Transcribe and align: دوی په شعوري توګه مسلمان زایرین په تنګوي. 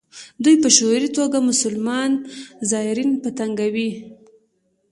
دوی 0.43 0.55
په 0.63 0.69
شعوري 0.75 1.09
توګه 1.17 1.37
مسلمان 1.49 2.11
زایرین 2.69 3.11
په 3.23 3.29
تنګوي. 3.39 3.91